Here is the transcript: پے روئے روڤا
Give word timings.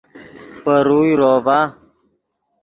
پے 0.63 0.75
روئے 0.87 1.13
روڤا 1.19 1.59